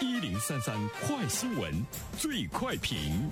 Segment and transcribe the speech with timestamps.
[0.00, 0.76] 一零三三
[1.06, 1.72] 快新闻，
[2.18, 3.30] 最快评。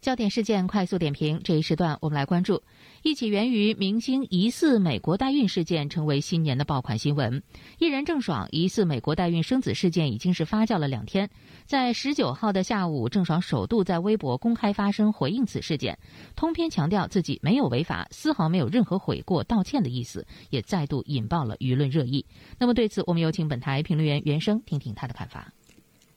[0.00, 2.62] 焦点事件快速点评，这一时段我们来关注
[3.02, 7.42] 一起源于明星疑似美国代孕事件，成为新年的爆款新闻。
[7.78, 11.28] 艺人郑爽疑似美国代孕生子事件已经是发酵了两天，
[11.66, 15.98] 在十九号的下午，郑爽首度在微博公开发声回应此事件，
[16.34, 22.24] 通篇强调自己没有违法，丝毫没有任何悔过道歉的意思，也再度引爆了舆论热议。
[22.58, 25.52] 那么对此，我们有请本台评论员袁生听听他的看法。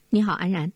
[0.10, 0.72] 你好，安然。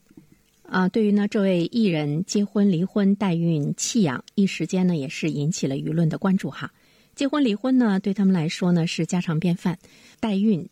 [0.69, 6.71] 啊，对于呢这位艺人结婚、离婚、代孕、弃养，一时间呢也是引起了舆论的关注哈。
[7.15, 9.79] 结婚、离婚呢对他们来说呢是家常便饭，
[10.19, 10.67] 代孕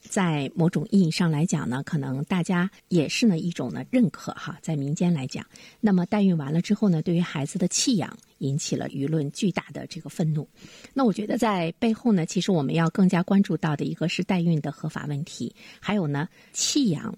[0.00, 5.46] 在某种意义上来讲呢，可能大家也是呢一种呢认可哈，在民间来讲。
[5.80, 10.48] 那么代孕完了之后呢，对于孩子的弃养引起了舆论巨大的这个愤怒。
[10.94, 17.14] 那我觉得在背后呢，其实我们要更加关注到的一个是代孕的合法问题，还有呢弃养。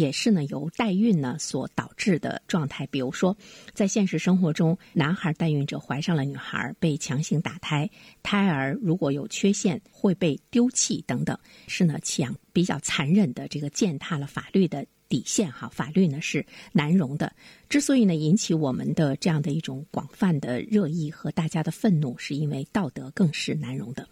[0.00, 2.86] 也是呢，由代孕呢所导致的状态。
[2.86, 3.36] 比如说，
[3.74, 7.88] 在现实生活中，男孩代孕者怀上了女孩，被强行打胎，
[8.22, 15.68] 胎儿如果有缺陷会被丢弃等等，是呢强比较残忍的这个践踏了法律的底线哈。
[15.68, 17.30] 法律呢是难容的。
[17.68, 24.08] 之所以呢引起我们的这样的一种广泛的热议和大家的愤怒，是因为道德更是难容的。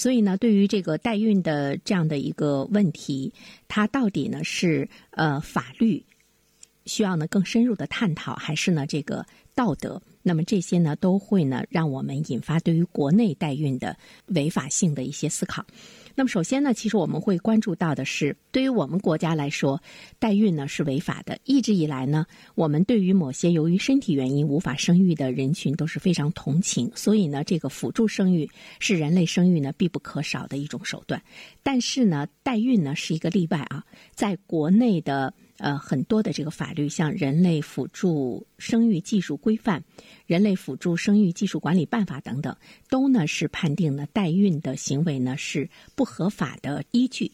[0.00, 3.30] 所以呢，对于这个代孕的这样的一个问题，
[3.68, 6.02] 它到底呢是呃法律
[6.86, 10.00] 需要呢更深入的探讨，还是呢这个道德？
[10.22, 13.94] 那么这些呢都会呢让我们引发对于国内代孕的
[14.28, 15.66] 违法性的一些思考。
[16.14, 19.80] 那么首先呢，其实我们会关注到的是，对于我们国家来说，
[20.18, 21.38] 代孕呢是违法的。
[21.44, 31.22] 一直以来呢，我们对于某些由于身体原因无法生育的人群都是非常同情，所以呢，这个辅助生育是人类生育呢必不可少的一种手段。
[31.62, 35.32] 但是呢，代孕呢是一个例外啊，在国内的。
[35.60, 39.80] 呃，很多的这个法律，像《人类辅助生育技术规范》
[40.26, 42.56] 《人类辅助生育技术管理办法》等等，
[42.88, 47.30] 都呢是判定呢代孕的行为呢是不合法的依据。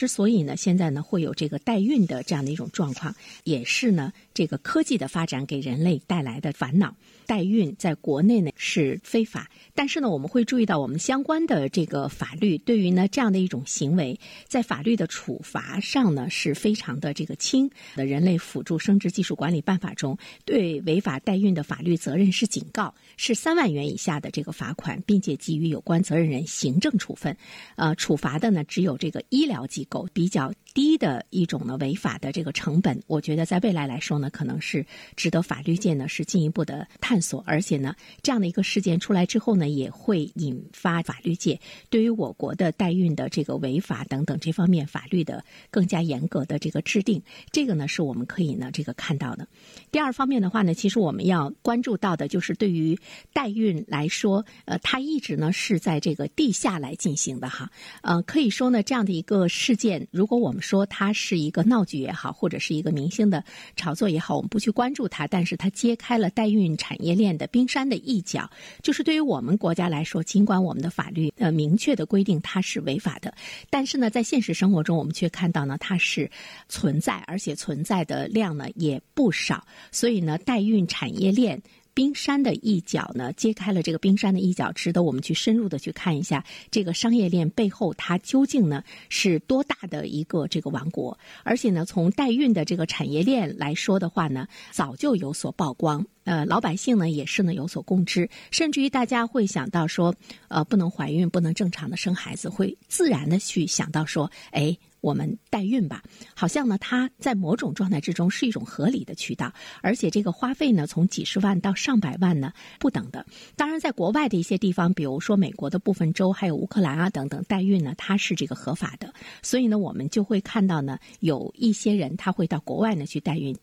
[0.00, 6.96] 之所以呢现在呢会有这个代孕的这样的一种状况，也是呢这个科技的发展给人类带来的烦恼。
[7.26, 14.18] 代孕在国内呢是非法，但是呢我们会注意到，我们相关的这个法律对于呢这样的一种行为，
[14.48, 17.70] 在法律的处罚上呢是非常的这个轻。
[17.94, 27.36] 的人类辅助生殖技术管理办法中，对违法代孕的法律责任是警告，是三万元以下的这个罚款，并且给予有关责任人行政处分。
[27.76, 30.50] 呃，处罚的呢只有这个医疗机狗比较。
[30.72, 34.84] 低的一种呢违法的这个成本，我觉得在未来来说呢，可能是
[35.16, 41.58] 值得法律界呢是进一步的探索，而且呢，这样的一个事件出来之后呢，也会引发法律界
[41.88, 49.48] 对于我国的代孕的这个违法等等这方面法律的更加严格的这个制定，这个呢是我们可以呢这个看到的。
[49.90, 52.98] 第二方面的话呢，其实我们要关注到的就是对于
[53.32, 57.70] 代孕来说，呃，它一直呢是在这个地下来进行的哈，
[58.02, 63.42] 呃，可以说呢这样的一个事件，如果我们说它是一个闹剧也好，或者是一个明星的
[63.76, 68.48] 炒作也好，我们不去关注它，但是它揭开了代孕产业链的冰山的一角。
[68.82, 73.34] 就是对于我们国家来说，尽管我们的法律呃明确的规定它是违法的，
[73.68, 76.30] 但是呢，在现实生活中，我们却看到呢它是
[76.68, 79.66] 存在，而且存在的量呢也不少。
[79.90, 81.60] 所以呢，代孕产业链。
[81.94, 91.18] 冰山的一角呢，揭开了这个冰山的一角，值得我们去深入的去看一下这个商业链背后它究竟呢是多大的一个这个王国。
[91.42, 100.14] 而且呢，从代孕的这个产业链来说的话呢，早就有所曝光，呃，老百姓呢也是呢有所共知，甚至于大家会想到说，
[100.48, 104.76] 呃，不能怀孕，不能正常的生孩子，会自然的去想到说，哎。
[105.00, 106.02] 我们代孕吧，
[106.34, 109.52] 好像呢，它在某种状态之中是一种合理的渠道，
[109.82, 113.24] 而且这个花费呢，从几十万到上百万呢不等的。
[113.56, 119.12] 当然，在国外的一些地方，比如说美国的部分州，还有乌克兰啊等等，代孕呢，它是这个合法的。
[119.42, 123.56] 所以呢，我们就会看到呢，有一些人他会到国外呢去代孕。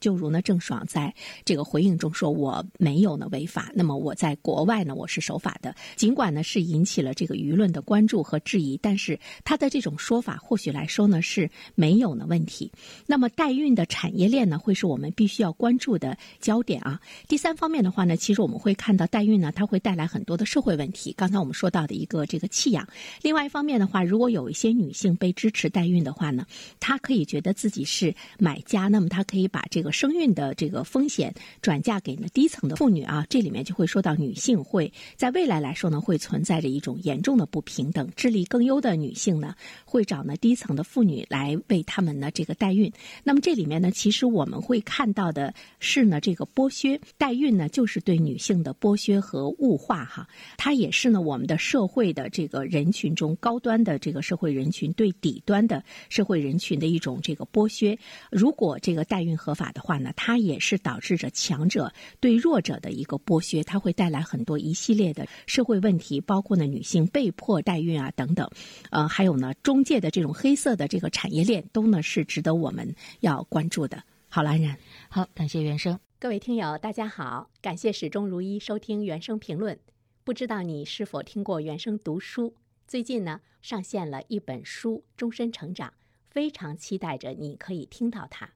[0.00, 1.14] 就如呢，郑爽在
[1.44, 5.74] 这个回应中说：“我没有呢违法，那么我在国外呢，我是守法的。
[5.94, 12.72] 尽管呢是引起了这个舆论的关注和质疑，但是他的这种说法或许来说呢是没有呢问题。
[13.06, 16.98] 那么代孕的产业链呢，会是我们必须要关注的焦点啊。
[17.28, 21.12] 第三方面的话呢，其实我们会看到代孕呢，它会带来很多的社会问题。
[21.14, 22.88] 刚才我们说到的一个这个弃养，
[23.20, 26.46] 另外一方面的话，如果有一些女性被支持代孕的话呢，
[26.78, 29.89] 她可以觉得自己是买家，那么她可以把这个。
[29.92, 38.08] 生孕的这个风险转嫁给了低层的妇女啊，这里面就会说到女性会在未来来说呢，会存在着一种严重的不平等。
[38.16, 39.54] 智力更优的女性呢，
[39.84, 42.92] 会找呢低层的妇女来为他们呢这个代孕。
[43.24, 50.28] 那么这里面呢，其实我们会看到的是呢，这个剥削代孕呢，就是对女性的剥削和物化哈。
[50.56, 57.98] 它也是呢我们的社会的这个人群中高端的这个社会人群对底端的社会人群的一种这个剥削。
[58.30, 68.48] 如果这个代孕合法的话呢，它也是导致着强者对弱者的一个剥削，它会带来很多一系列的社会问题，包括呢女性被迫代孕啊等等，
[68.90, 74.02] 呃，还有呢中介的这种黑色的这个产业链，都呢是值得我们要关注的。
[74.28, 74.76] 好了，安然，
[75.08, 75.98] 好，感谢原生。
[76.18, 79.78] 各位听友，大家好，感谢始终如一收听原声评论。
[80.22, 82.54] 不知道你是否听过原声读书？
[82.86, 85.88] 最近呢上线了一本书《终身成长》。
[86.30, 88.46] 非常期待着你可以听到它。《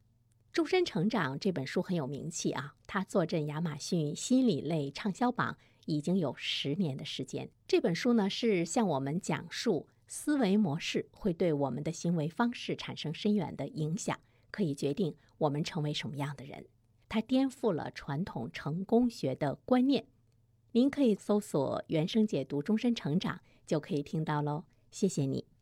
[0.54, 7.50] 终身成长》这本书很有名气啊，它坐镇亚马逊心理类畅销榜已经有十年的时间。
[7.66, 14.16] 这本书呢是向我们讲述思维模式会对我们的行为方式产生深远的影响，
[14.52, 16.64] 可以决定我们成为什么样的人。
[17.08, 20.06] 它颠覆了传统成功学的观念。
[20.70, 24.62] 您可以搜索“原声解读终身成长”就可以听到喽。
[24.92, 25.53] 谢谢你。